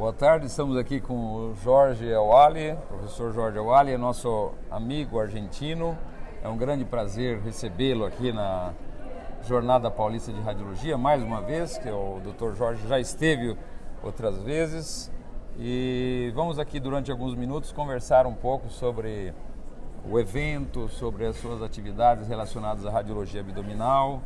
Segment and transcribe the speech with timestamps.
[0.00, 5.94] Boa tarde, estamos aqui com o Jorge Awali, professor Jorge Awali, nosso amigo argentino.
[6.42, 8.72] É um grande prazer recebê-lo aqui na
[9.46, 12.54] Jornada Paulista de Radiologia, mais uma vez, que o Dr.
[12.56, 13.54] Jorge já esteve
[14.02, 15.12] outras vezes.
[15.58, 19.34] E vamos aqui durante alguns minutos conversar um pouco sobre
[20.10, 24.22] o evento, sobre as suas atividades relacionadas à radiologia abdominal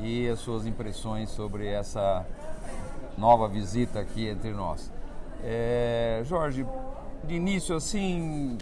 [0.00, 2.24] e as suas impressões sobre essa
[3.18, 4.94] nova visita aqui entre nós.
[5.44, 6.66] É, Jorge,
[7.24, 8.58] de início assim,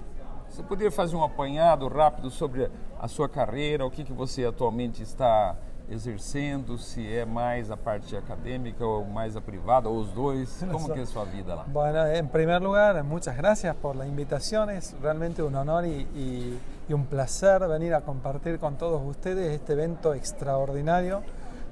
[0.48, 2.70] você poderia fazer um apanhado rápido sobre
[3.00, 5.56] a sua carreira, o que, que você atualmente está
[5.90, 10.88] exercendo, se é mais a parte académica ou mais a privada, ou os dois, ¿cómo
[10.92, 11.64] que es su vida lá?
[11.66, 17.04] Bueno, en primer lugar, muchas gracias por la invitación, es realmente un honor y un
[17.06, 21.22] placer venir a compartir con todos ustedes este evento extraordinario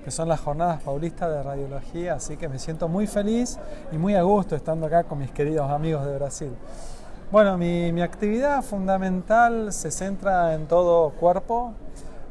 [0.04, 3.58] que son las Jornadas Paulistas de Radiología, así que me siento muy feliz
[3.92, 6.52] y muy a gusto estando acá con mis queridos amigos de Brasil.
[7.30, 11.74] Bueno, mi, mi actividad fundamental se centra en todo cuerpo,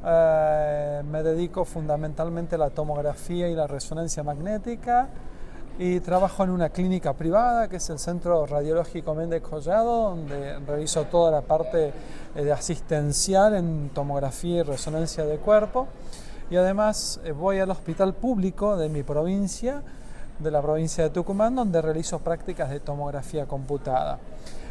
[0.04, 5.10] eh, me dedico fundamentalmente a la tomografía y la resonancia magnética
[5.78, 11.06] y trabajo en una clínica privada que es el Centro Radiológico Méndez Collado, donde realizo
[11.06, 11.94] toda la parte
[12.36, 15.88] eh, de asistencial en tomografía y resonancia de cuerpo.
[16.52, 19.82] Y además eh, voy al hospital público de mi provincia,
[20.38, 24.20] de la provincia de Tucumán, donde realizo prácticas de tomografía computada.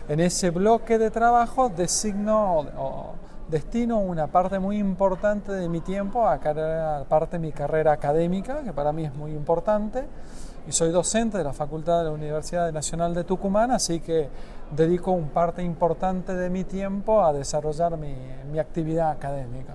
[0.06, 3.14] En ese bloque de trabajo designo o,
[3.48, 8.62] destino una parte muy importante de mi tiempo a, a parte de mi carrera académica,
[8.62, 10.04] que para mí es muy importante,
[10.68, 14.28] y soy docente de la Facultad de la Universidad Nacional de Tucumán, así que
[14.76, 18.14] dedico un parte importante de mi tiempo a desarrollar mi,
[18.52, 19.72] mi actividad académica.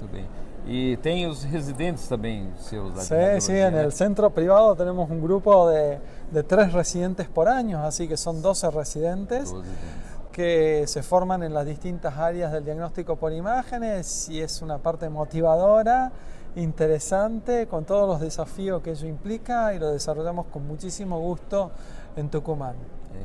[0.00, 0.26] Muito bem.
[0.66, 5.68] E tem os residentes também seus Sí, sí, en el centro privado tenemos un grupo
[5.70, 5.98] de,
[6.30, 9.50] de tres residentes por año, así que son 12 residentes.
[9.50, 9.68] 12
[10.30, 15.08] que se forman en las distintas áreas del diagnóstico por imágenes y es una parte
[15.08, 16.12] motivadora,
[16.56, 21.72] interesante, con todos los desafíos que ello implica y lo desarrollamos con muchísimo gusto
[22.16, 22.76] en Tucumán.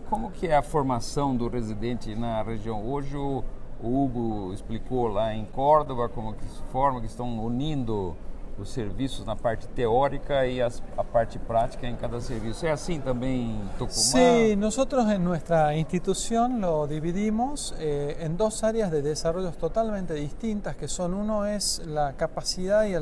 [0.09, 2.13] Como que é a formação do residente
[2.45, 2.83] região?
[2.85, 8.15] Hoje o, o Hugo explicou lá em Córdoba como que se forma, que estão unindo
[8.57, 12.69] os serviços na parte teórica y as, a parte práctica en cada servicio.
[12.69, 13.91] ¿Es así también en Tucumán?
[13.91, 20.75] Sí, nosotros en nuestra institución lo dividimos eh, en dos áreas de desarrollos totalmente distintas,
[20.75, 22.93] que son uno es la capacidad y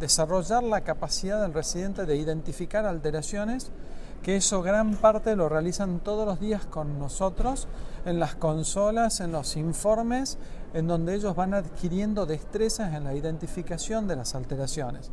[0.00, 3.70] desarrollar la capacidad del residente de identificar alteraciones
[4.22, 7.68] que eso gran parte lo realizan todos los días con nosotros
[8.04, 10.38] en las consolas, en los informes,
[10.74, 15.10] en donde ellos van adquiriendo destrezas en la identificación de las alteraciones.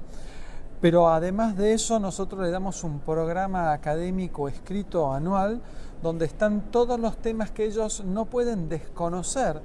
[0.81, 5.61] Pero además de eso, nosotros le damos un programa académico escrito anual
[6.03, 9.61] donde están todos los temas que ellos no pueden desconocer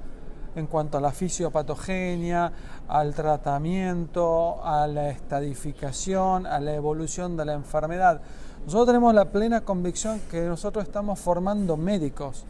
[0.55, 2.51] en cuanto a la fisiopatogenia,
[2.87, 8.21] al tratamiento, a la estadificación, a la evolución de la enfermedad.
[8.65, 12.45] Nosotros tenemos la plena convicción que nosotros estamos formando médicos,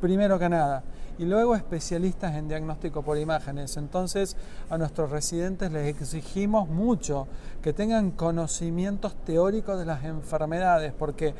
[0.00, 0.82] primero que nada,
[1.18, 3.76] y luego especialistas en diagnóstico por imágenes.
[3.76, 4.36] Entonces
[4.68, 7.28] a nuestros residentes les exigimos mucho
[7.62, 11.34] que tengan conocimientos teóricos de las enfermedades, porque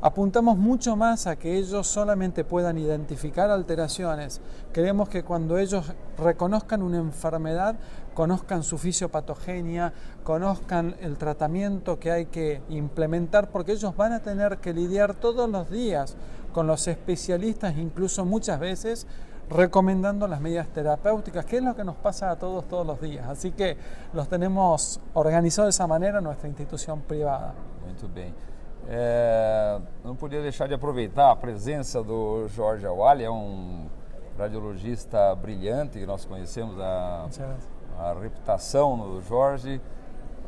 [0.00, 4.40] apuntamos mucho más a que ellos solamente puedan identificar alteraciones.
[4.72, 7.76] Queremos que cuando ellos reconozcan una enfermedad,
[8.14, 9.92] conozcan su fisiopatogenia,
[10.24, 15.48] conozcan el tratamiento que hay que implementar, porque ellos van a tener que lidiar todos
[15.48, 16.16] los días
[16.52, 19.06] con los especialistas, incluso muchas veces
[19.48, 23.28] recomendando las medidas terapéuticas, que es lo que nos pasa a todos todos los días.
[23.28, 23.76] Así que
[24.12, 27.54] los tenemos organizados de esa manera en nuestra institución privada.
[27.84, 28.55] Muito bem.
[28.88, 33.86] É, não podia deixar de aproveitar a presença do Jorge Awali, é um
[34.38, 37.26] radiologista brilhante que nós conhecemos a,
[37.98, 39.80] a reputação do Jorge,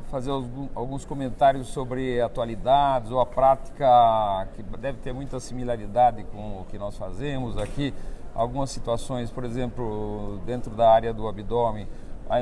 [0.09, 0.31] fazer
[0.75, 6.79] alguns comentários sobre atualidades ou a prática que deve ter muita similaridade com o que
[6.79, 7.93] nós fazemos aqui,
[8.35, 11.89] algumas situações, por exemplo, dentro da área do abdômen,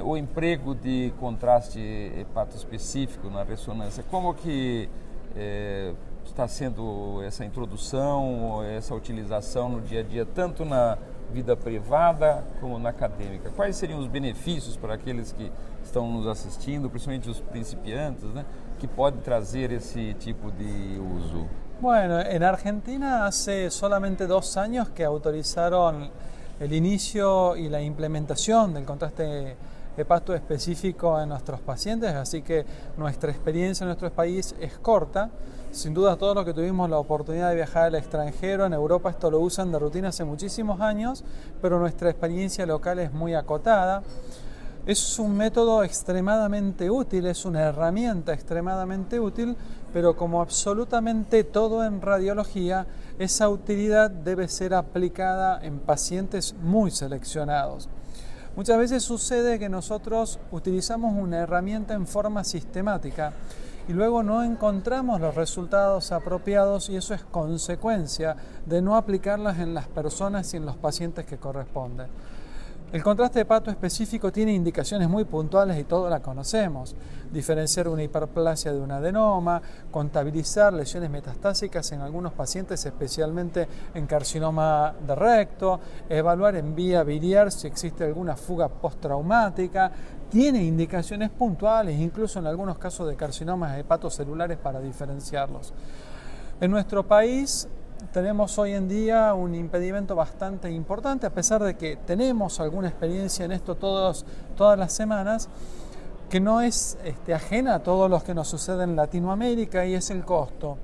[0.05, 1.81] o emprego de contraste
[2.19, 4.91] hepatoespecífico na ressonância, como que
[5.35, 5.93] é,
[6.25, 10.99] está sendo essa introdução, essa utilização no dia a dia, tanto na
[11.33, 13.51] vida privada como na acadêmica?
[13.51, 15.51] Quais seriam os benefícios para aqueles que
[15.83, 18.45] estão nos assistindo, principalmente os principiantes, né,
[18.79, 21.47] que podem trazer esse tipo de uso?
[21.81, 26.11] Bueno, en Argentina hace solamente dos años que autorizaron
[26.59, 29.57] el inicio y la implementación del contraste
[29.97, 32.65] hepato específico en nuestros pacientes, así que
[32.97, 35.31] nuestra experiencia en nuestro país es corta.
[35.73, 39.31] Sin duda todos los que tuvimos la oportunidad de viajar al extranjero, en Europa esto
[39.31, 41.25] lo usan de rutina hace muchísimos años,
[41.61, 44.03] pero nuestra experiencia local es muy acotada.
[44.87, 49.57] Es un método extremadamente útil, es una herramienta extremadamente útil,
[49.93, 52.87] pero como absolutamente todo en radiología,
[53.19, 57.89] esa utilidad debe ser aplicada en pacientes muy seleccionados.
[58.57, 63.35] Muchas veces sucede que nosotros utilizamos una herramienta en forma sistemática
[63.87, 69.75] y luego no encontramos los resultados apropiados y eso es consecuencia de no aplicarlas en
[69.75, 72.07] las personas y en los pacientes que corresponden.
[72.97, 76.97] El contraste de pato específico tiene indicaciones muy puntuales y todos la conocemos.
[77.31, 79.61] Diferenciar una hiperplasia de un adenoma,
[79.91, 85.79] contabilizar lesiones metastásicas en algunos pacientes, especialmente en carcinoma de recto,
[86.09, 89.93] evaluar en vía biliar si existe alguna fuga postraumática.
[90.31, 95.75] Tiene indicaciones puntuales, incluso en algunos casos de carcinomas hepatocelulares para diferenciarlos.
[96.63, 97.69] En nuestro país
[98.13, 103.45] tenemos hoy en día un impedimento bastante importante, a pesar de que tenemos alguna experiencia
[103.45, 104.25] en esto todos,
[104.57, 105.49] todas las semanas,
[106.29, 110.11] que no es este, ajena a todo lo que nos sucede en Latinoamérica y es
[110.11, 110.79] el costo.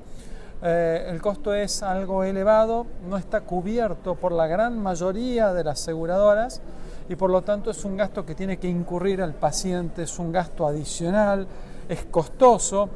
[0.62, 5.80] Eh, el costo es algo elevado, no está cubierto por la gran mayoría de las
[5.80, 6.60] aseguradoras
[7.08, 10.30] y por lo tanto es un gasto que tiene que incurrir al paciente, es un
[10.30, 11.48] gasto adicional,
[11.88, 12.88] es costoso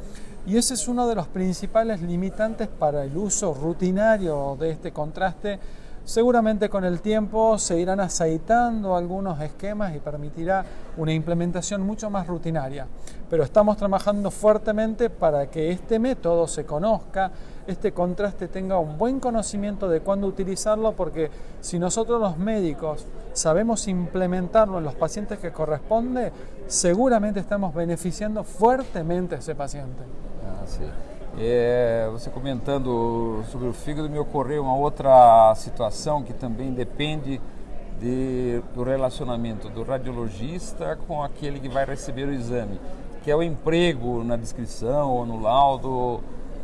[0.47, 5.59] y ese es uno de los principales limitantes para el uso rutinario de este contraste.
[6.05, 10.65] Seguramente con el tiempo se irán aceitando algunos esquemas y permitirá
[10.99, 12.87] una implementación mucho más rutinaria.
[13.29, 17.33] Pero estamos trabajando fuertemente para que este método se conozca,
[17.67, 21.29] este contraste tenga un buen conocimiento de cuándo utilizarlo, porque
[21.61, 26.31] si nosotros los médicos sabemos implementarlo en los pacientes que corresponde,
[26.69, 30.05] seguramente estamos beneficiando fuertemente a ese paciente.
[31.39, 37.41] É, você comentando sobre o fígado, me ocorreu uma outra situação que também depende
[38.01, 42.81] de, do relacionamento do radiologista com aquele que vai receber o exame,
[43.23, 45.91] que é o emprego na descrição ou no laudo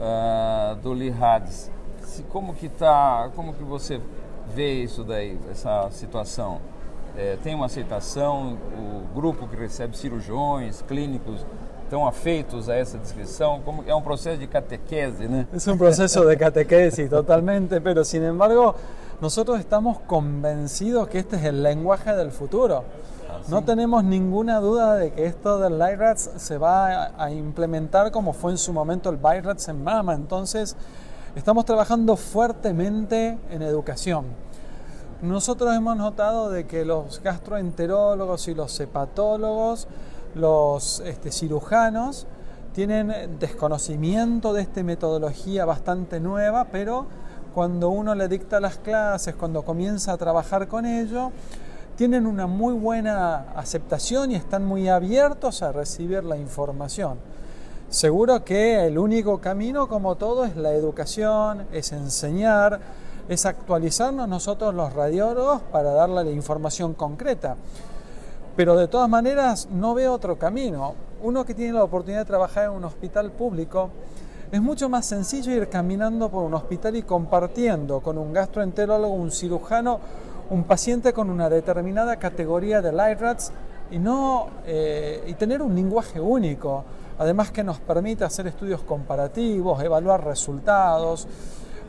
[0.01, 1.71] uh, do LIHADS.
[2.03, 4.01] Se, como que tá, como que você
[4.55, 6.61] vê isso daí, essa situação?
[7.17, 11.45] É, tem uma aceitação, o grupo que recebe cirurgiões, clínicos,
[11.93, 13.61] estão afeitos a essa descrição?
[13.63, 15.47] Como é um processo de catequese, né?
[15.53, 18.75] Es un proceso de catequesis totalmente, pero sin embargo
[19.21, 22.83] nosotros estamos convencidos que este es el lenguaje del futuro.
[23.29, 28.11] Ah, no tenemos ninguna duda de que esto del LIRATS se va a, a implementar
[28.11, 30.15] como fue en su momento el BIRATS en mama.
[30.15, 30.75] Entonces,
[31.37, 34.25] estamos trabajando fuertemente en educación.
[35.21, 39.87] Nosotros hemos notado de que los gastroenterólogos y los hepatólogos
[40.35, 42.27] los este, cirujanos
[42.75, 47.07] tienen desconocimiento de esta metodología bastante nueva, pero
[47.55, 51.33] cuando uno le dicta las clases, cuando comienza a trabajar con ello,
[51.97, 57.19] tienen una muy buena aceptación y están muy abiertos a recibir la información.
[57.91, 62.81] Seguro que el único camino, como todo, es la educación, es enseñar,
[63.29, 67.57] es actualizarnos nosotros los radiólogos para darle la información concreta.
[68.57, 70.95] Pero de todas maneras no veo otro camino.
[71.23, 73.91] Uno que tiene la oportunidad de trabajar en un hospital público,
[74.53, 79.31] es mucho más sencillo ir caminando por un hospital y compartiendo con un gastroenterólogo, un
[79.31, 79.99] cirujano,
[80.51, 83.51] un paciente con una determinada categoría de LIRADS
[83.91, 86.85] y, no, eh, y tener un lenguaje único,
[87.19, 91.27] además que nos permite hacer estudios comparativos, evaluar resultados.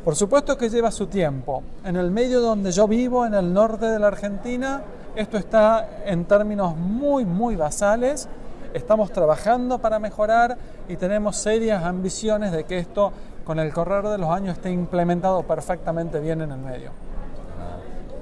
[0.06, 1.64] Por supuesto que lleva su tiempo.
[1.84, 4.82] En el medio donde yo vivo, en el norte de la Argentina,
[5.16, 8.28] esto está en términos muy, muy basales.
[8.74, 13.12] Estamos trabajando para mejorar y tenemos serias ambiciones de que esto,
[13.46, 16.92] con el correr de los años, esté implementado perfectamente bien en el medio.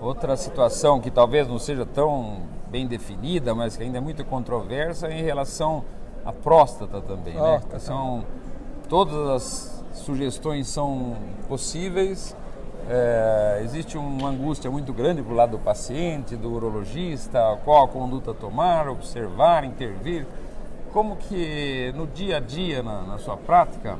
[0.02, 2.40] Outra situação que talvez não seja tão
[2.72, 5.84] bem definida, mas que ainda é muito controversa, é em relação
[6.26, 7.36] à próstata também.
[7.36, 7.74] Próstata.
[7.74, 7.80] Né?
[7.80, 8.26] São,
[8.90, 11.16] todas as sugestões são
[11.48, 12.36] possíveis,
[12.90, 17.88] é, existe uma angústia muito grande para o lado do paciente, do urologista, qual a
[17.88, 20.26] conduta tomar, observar, intervir.
[20.92, 23.98] Como que no dia a dia, na, na sua prática,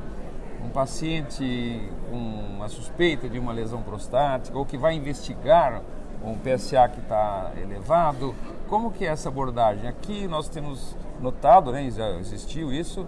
[0.64, 5.82] um paciente com uma suspeita de uma lesão prostática ou que vai investigar
[6.24, 8.34] um PSA que está elevado,
[8.68, 9.88] como que é essa abordagem?
[9.88, 13.06] Aqui nós temos notado, né, já existiu isso,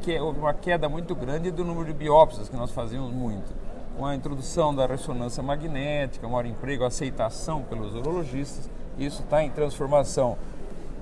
[0.00, 3.59] que houve uma queda muito grande do número de biópsias que nós fazíamos muito
[4.00, 10.38] com a introdução da ressonância magnética, maior emprego, aceitação pelos urologistas, isso está em transformação.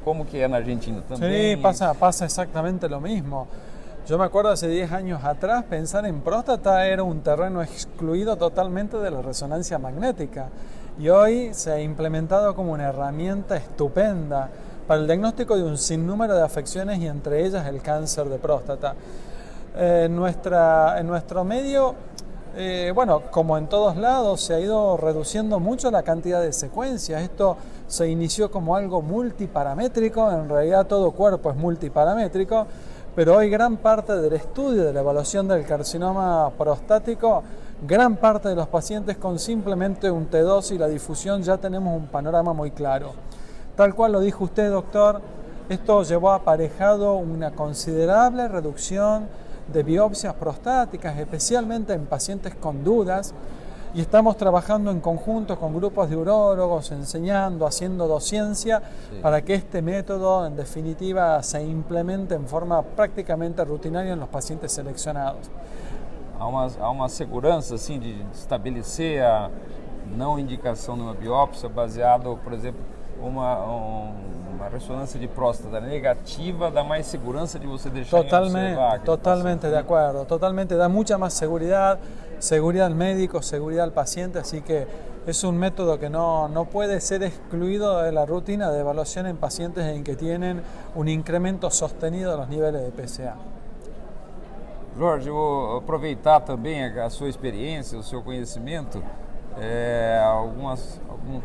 [0.05, 1.57] como que é na Argentina também.
[1.57, 3.47] Sí, pasa, exactamente lo mismo.
[4.07, 8.97] Yo me acuerdo hace 10 años atrás, pensar en próstata era un terreno excluido totalmente
[8.97, 10.49] de la resonancia magnética
[10.99, 14.49] y hoy se ha implementado como una herramienta estupenda
[14.87, 18.95] para el diagnóstico de un sinnúmero de afecciones y entre ellas el cáncer de próstata.
[19.76, 21.95] Eh, nuestra, en nuestro medio,
[22.58, 27.22] eh, bueno, como en todos lados, se ha ido reduciendo mucho la cantidad de secuencias.
[27.22, 32.66] Esto se inició como algo multiparamétrico, en realidad todo cuerpo es multiparamétrico
[33.18, 37.42] pero hoy gran parte del estudio de la evaluación del carcinoma prostático,
[37.84, 42.06] gran parte de los pacientes con simplemente un T2 y la difusión ya tenemos un
[42.06, 43.14] panorama muy claro.
[43.74, 45.20] Tal cual lo dijo usted, doctor,
[45.68, 49.26] esto llevó aparejado una considerable reducción
[49.72, 53.34] de biopsias prostáticas, especialmente en pacientes con dudas,
[53.94, 58.82] y estamos trabajando en conjunto con grupos de urólogos, enseñando, haciendo docencia
[59.22, 64.72] para que este método en definitiva se implemente en forma prácticamente rutinaria en los pacientes
[64.72, 65.50] seleccionados.
[66.38, 69.50] Há uma, há uma segurança assim de estabelecer a
[70.16, 72.80] não indicação de uma biópsia baseado, por exemplo,
[73.20, 74.12] uma, um,
[74.58, 80.24] uma ressonância de próstata negativa dá mais segurança de você deixar totalmente, Totalmente de acuerdo,
[80.24, 81.98] totalmente, da mucha más seguridad.
[82.40, 84.86] seguridad al médico, seguridad al paciente, así que
[85.26, 89.36] es un método que no, no, puede ser excluido de la rutina de evaluación en
[89.36, 90.62] pacientes en que tienen
[90.94, 93.36] un incremento sostenido de los niveles de PSA.
[94.96, 99.02] Jorge, vou aproveitar também a sua experiência, o seu conhecimento,
[99.60, 101.40] é, algumas, algum,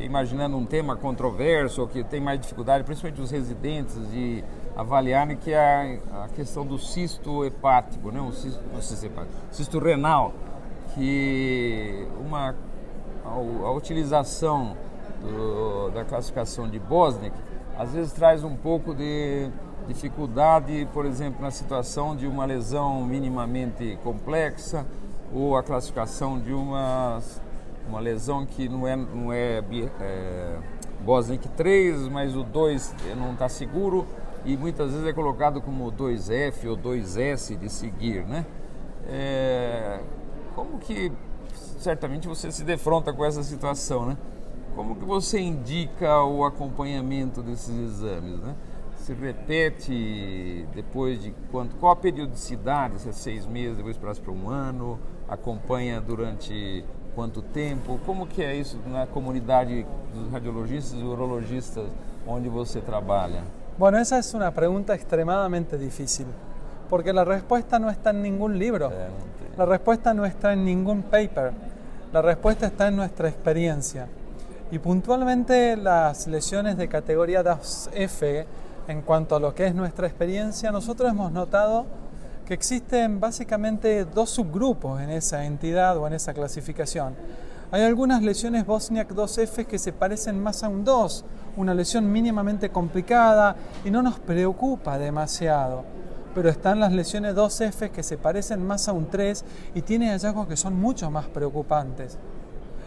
[0.00, 4.44] imaginando um tema controverso, que tem mais dificuldade, principalmente os residentes, de
[4.76, 8.20] avaliarem que é a questão do cisto hepático, né?
[8.20, 10.32] o cisto, cisto, hepático, cisto renal,
[10.94, 12.54] que uma,
[13.24, 14.76] a, a utilização
[15.20, 17.34] do, da classificação de Bosniak
[17.76, 19.50] às vezes traz um pouco de
[19.86, 24.86] dificuldade, por exemplo, na situação de uma lesão minimamente complexa
[25.32, 27.20] ou a classificação de uma,
[27.88, 29.64] uma lesão que não é, não é,
[30.00, 30.58] é
[31.00, 34.06] Bosniak 3, mas o 2 não está seguro
[34.44, 38.44] e muitas vezes é colocado como 2F ou 2S de seguir, né?
[39.06, 40.00] É,
[40.54, 41.10] como que
[41.78, 44.16] certamente você se defronta com essa situação, né?
[44.74, 48.54] Como que você indica o acompanhamento desses exames, né?
[48.96, 51.76] Se repete depois de quanto?
[51.76, 53.00] Qual a periodicidade?
[53.00, 54.98] Se é seis meses, depois passa para um ano?
[55.28, 56.84] Acompanha durante
[57.18, 57.98] quanto tempo?
[58.06, 59.84] Como que é isso na comunidade
[60.14, 61.88] dos radiologistas e urologistas
[62.24, 63.42] onde você trabalha?
[63.76, 66.26] Bueno, esa es una pregunta extremadamente difícil,
[66.88, 68.92] porque la respuesta no está en ningún libro,
[69.56, 71.52] la respuesta no está en ningún paper,
[72.12, 74.06] la respuesta está en nuestra experiencia.
[74.70, 78.44] Y puntualmente las lesiones de categoría 2F,
[78.86, 81.84] en cuanto a lo que es nuestra experiencia, nosotros hemos notado
[82.48, 87.14] que existen básicamente dos subgrupos en esa entidad o en esa clasificación.
[87.70, 91.26] Hay algunas lesiones Bosniak 2F que se parecen más a un 2,
[91.58, 95.84] una lesión mínimamente complicada y no nos preocupa demasiado.
[96.34, 100.48] Pero están las lesiones 2F que se parecen más a un 3 y tienen hallazgos
[100.48, 102.16] que son mucho más preocupantes.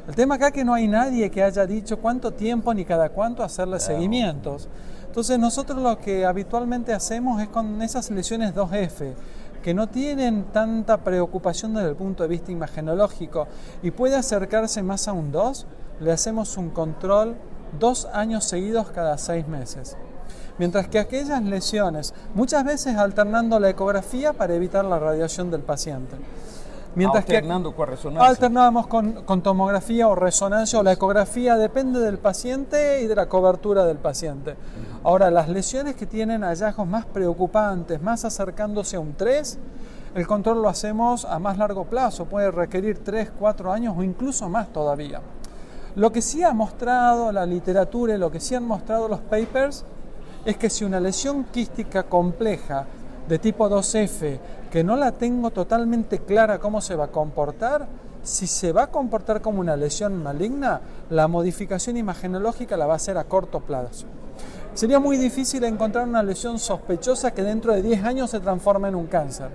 [0.08, 3.10] El tema acá es que no hay nadie que haya dicho cuánto tiempo ni cada
[3.10, 4.68] cuánto hacerle seguimientos.
[5.06, 9.14] Entonces nosotros lo que habitualmente hacemos es con esas lesiones 2F
[9.62, 13.48] que no tienen tanta preocupación desde el punto de vista imagenológico
[13.84, 15.66] y puede acercarse más a un 2,
[16.00, 17.36] le hacemos un control
[17.80, 19.96] dos años seguidos cada seis meses.
[20.58, 26.16] Mientras que aquellas lesiones, muchas veces alternando la ecografía para evitar la radiación del paciente.
[26.96, 28.30] Mientras Alternando con resonancia.
[28.30, 33.28] Alternamos con, con, tomografía o resonancia o la ecografía, depende del paciente y de la
[33.28, 34.56] cobertura del paciente.
[35.04, 39.58] Ahora, las lesiones que tienen hallazgos más preocupantes, más acercándose a un 3,
[40.16, 44.50] el control lo hacemos a más largo plazo, puede requerir 3, 4 años o incluso
[44.50, 45.22] más todavía.
[45.96, 49.86] Lo que sí ha mostrado la literatura y lo que sí han mostrado los papers
[50.44, 52.86] es que si una lesión quística compleja
[53.32, 57.88] de tipo 2F, que no la tengo totalmente clara cómo se va a comportar,
[58.24, 62.96] si se va a comportar como una lesión maligna, la modificación imagenológica la va a
[62.98, 64.06] hacer a corto plazo.
[64.74, 68.96] Sería muy difícil encontrar una lesión sospechosa que dentro de 10 años se transforme en
[68.96, 69.48] un cáncer.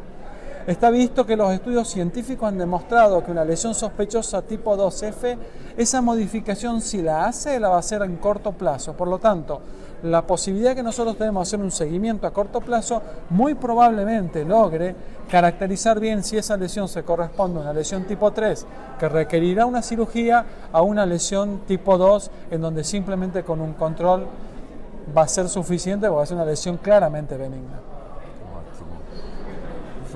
[0.66, 5.38] Está visto que los estudios científicos han demostrado que una lesión sospechosa tipo 2F,
[5.76, 8.94] esa modificación si la hace, la va a hacer en corto plazo.
[8.94, 9.60] Por lo tanto,
[10.02, 14.96] la posibilidad que nosotros tenemos de hacer un seguimiento a corto plazo muy probablemente logre
[15.30, 18.66] caracterizar bien si esa lesión se corresponde a una lesión tipo 3
[18.98, 24.26] que requerirá una cirugía a una lesión tipo 2 en donde simplemente con un control
[25.16, 27.95] va a ser suficiente porque va a ser una lesión claramente benigna.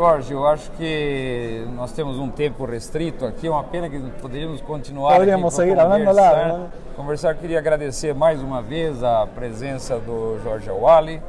[0.01, 4.63] Jorge, eu acho que nós temos um tempo restrito aqui, é uma pena que poderíamos
[4.63, 6.33] continuar Poderíamos seguir falando lá.
[6.33, 6.71] Né?
[6.97, 11.23] Conversar, queria agradecer mais uma vez a presença do Jorge Awali,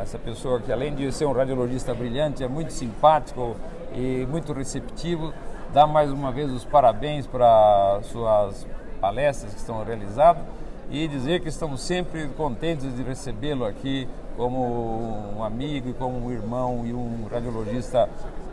[0.00, 3.54] essa pessoa que além de ser um radiologista brilhante, é muito simpático
[3.92, 5.34] e muito receptivo.
[5.74, 8.66] Dá mais uma vez os parabéns para suas
[9.02, 10.42] palestras que estão realizadas
[10.90, 16.86] e dizer que estamos sempre contentes de recebê-lo aqui como um amigo, como um irmão
[16.86, 18.08] e um radiologista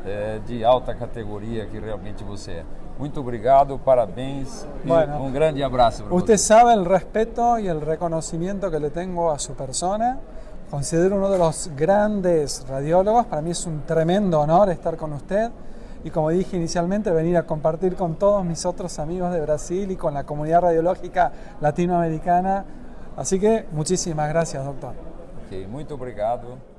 [0.06, 2.64] eh, de alta categoria que realmente você é.
[2.98, 6.04] Muito obrigado, parabéns bueno, um grande abraço.
[6.10, 6.38] Usted você.
[6.38, 10.18] sabe o respeito e o reconhecimento que le tengo a sua persona.
[10.72, 13.28] Considero uno de los grandes radiólogos.
[13.28, 15.52] Para mí es un tremendo honor estar con usted.
[16.06, 19.96] Y como dije inicialmente, venir a compartir con todos mis otros amigos de Brasil y
[19.96, 22.64] con la comunidad radiológica latinoamericana.
[23.18, 24.92] Así que muchísimas gracias, doctor.
[24.92, 26.75] Ok, muito obrigado.